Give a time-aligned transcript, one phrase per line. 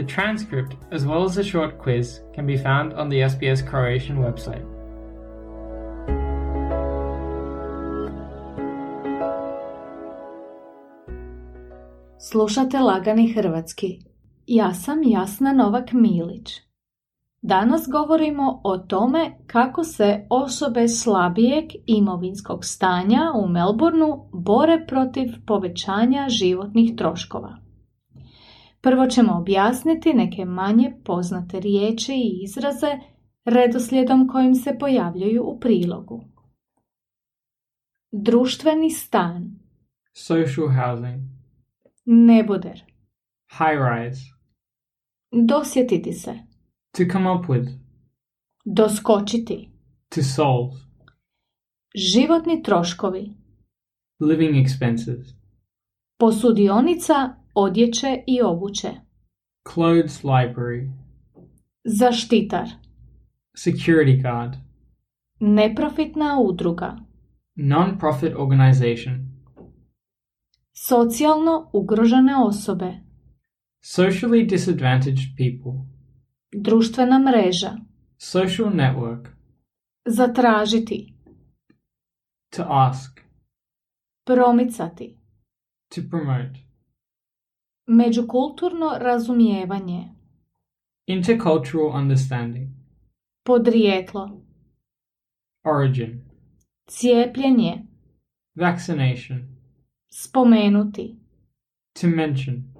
[0.00, 4.16] The transcript, as well as a short quiz, can be found on the SBS Croatian
[4.16, 4.64] website.
[12.18, 13.98] Slušate Lagani Hrvatski.
[14.46, 16.60] Ja sam Jasna Novak Milić.
[17.42, 26.28] Danas govorimo o tome kako se osobe slabijeg imovinskog stanja u Melbourneu bore protiv povećanja
[26.28, 27.69] životnih troškova.
[28.82, 32.98] Prvo ćemo objasniti neke manje poznate riječi i izraze
[33.44, 36.24] redoslijedom kojim se pojavljuju u prilogu.
[38.12, 39.60] Društveni stan,
[40.12, 41.22] Social housing,
[42.04, 42.82] neboder,
[43.50, 44.22] high rise,
[45.48, 46.34] dosjetiti se,
[46.90, 47.78] to come up with,
[48.64, 49.68] doskočiti,
[50.08, 50.76] to solve,
[51.94, 53.34] životni troškovi,
[54.20, 55.34] living expenses,
[56.18, 58.90] posudionica odjeće i obuće,
[59.72, 60.92] clothes library,
[61.84, 62.68] zaštitar,
[63.54, 64.56] security guard,
[65.40, 66.96] neprofitna udruga,
[67.54, 69.30] non-profit organization,
[70.72, 72.92] socijalno ugrožene osobe,
[73.82, 75.72] socially disadvantaged people,
[76.52, 77.76] društvena mreža,
[78.18, 79.28] social network,
[80.06, 81.14] zatražiti,
[82.56, 83.20] to ask,
[84.24, 85.16] promicati,
[85.94, 86.69] to promote,
[87.92, 90.08] međukulturno razumijevanje,
[91.06, 92.68] intercultural understanding,
[93.44, 94.42] podrijetlo,
[95.64, 96.24] origin,
[96.88, 97.86] cijepljenje,
[98.54, 99.40] vaccination,
[100.12, 101.16] spomenuti,
[102.00, 102.74] to mention,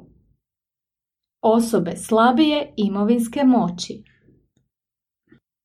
[1.42, 4.04] osobe slabije imovinske moći,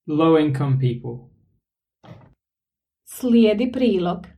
[0.08, 1.30] low income people,
[3.04, 4.35] slijedi prilog.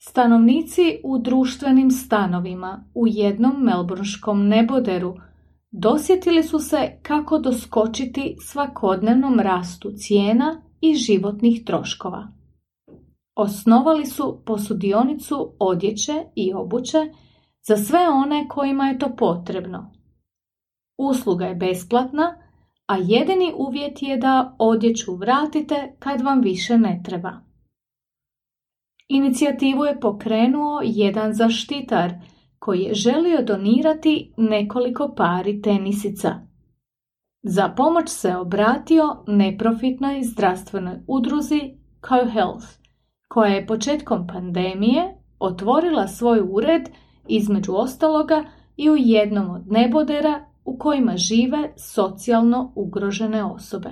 [0.00, 5.14] Stanovnici u društvenim stanovima u jednom melbourneškom neboderu
[5.70, 12.28] dosjetili su se kako doskočiti svakodnevnom rastu cijena i životnih troškova.
[13.34, 16.98] Osnovali su posudionicu odjeće i obuće
[17.68, 19.90] za sve one kojima je to potrebno.
[20.98, 22.36] Usluga je besplatna,
[22.86, 27.48] a jedini uvjet je da odjeću vratite kad vam više ne treba.
[29.08, 32.12] Inicijativu je pokrenuo jedan zaštitar
[32.58, 36.34] koji je želio donirati nekoliko pari tenisica.
[37.42, 41.60] Za pomoć se obratio neprofitnoj zdravstvenoj udruzi
[42.08, 42.66] CoHealth,
[43.28, 46.82] koja je početkom pandemije otvorila svoj ured
[47.28, 48.44] između ostaloga
[48.76, 53.90] i u jednom od nebodera u kojima žive socijalno ugrožene osobe.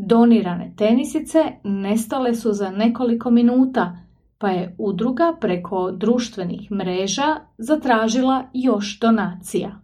[0.00, 3.96] Donirane tenisice nestale su za nekoliko minuta,
[4.38, 9.80] pa je udruga preko društvenih mreža zatražila još donacija.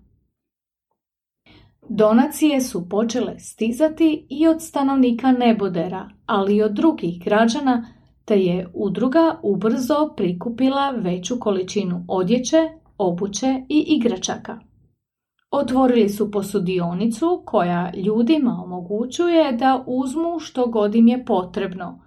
[1.89, 7.87] Donacije su počele stizati i od stanovnika Nebodera, ali i od drugih građana,
[8.25, 14.59] te je udruga ubrzo prikupila veću količinu odjeće, obuće i igračaka.
[15.57, 22.01] Otvorili su posudionicu koja ljudima omogućuje da uzmu što god im je potrebno,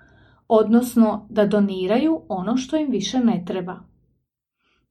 [0.48, 3.80] odnosno da doniraju ono što im više ne treba.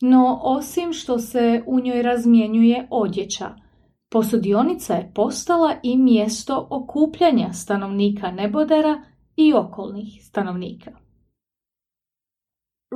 [0.01, 3.55] No, osim što se u njoj razmjenjuje odjeća,
[4.11, 9.03] posudionica je postala i mjesto okupljanja stanovnika Nebodera
[9.37, 11.06] i okolnih stanovnika.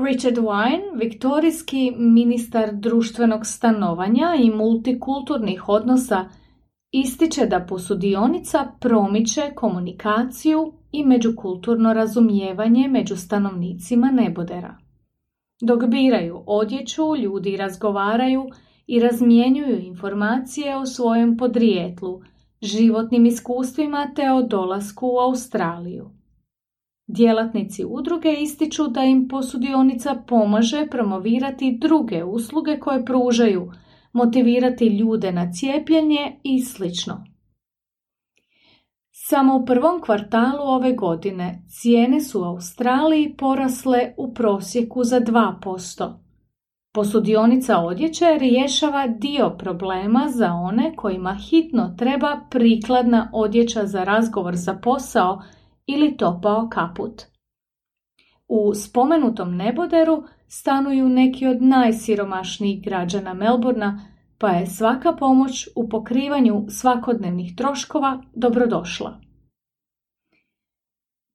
[0.05, 6.25] Richard Wine, viktorijski ministar društvenog stanovanja i multikulturnih odnosa,
[6.93, 14.77] ističe da posudionica promiče komunikaciju i međukulturno razumijevanje među stanovnicima Nebodera.
[15.63, 18.47] Dok biraju odjeću, ljudi razgovaraju
[18.87, 22.21] i razmjenjuju informacije o svojem podrijetlu,
[22.63, 26.20] životnim iskustvima te o dolasku u Australiju.
[27.13, 33.73] Djelatnici udruge ističu da im posudionica pomaže promovirati druge usluge koje pružaju,
[34.13, 36.85] motivirati ljude na cijepljenje i sl.
[39.13, 46.13] Samo u prvom kvartalu ove godine cijene su u Australiji porasle u prosjeku za 2%,
[46.93, 54.75] Posudionica odjeće rješava dio problema za one kojima hitno treba prikladna odjeća za razgovor za
[54.75, 55.43] posao
[55.93, 57.23] ili topao kaput.
[58.49, 64.07] U spomenutom neboderu stanuju neki od najsiromašnijih građana Melburna,
[64.39, 69.21] pa je svaka pomoć u pokrivanju svakodnevnih troškova dobrodošla.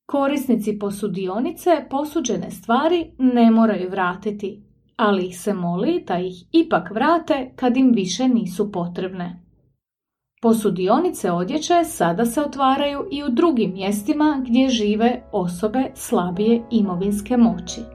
[0.05, 4.63] Korisnici posudionice posuđene stvari ne moraju vratiti,
[4.95, 9.44] ali ih se moli da ih ipak vrate kad im više nisu potrebne.
[10.41, 17.94] Posudionice odjeće sada se otvaraju i u drugim mjestima gdje žive osobe slabije imovinske moći.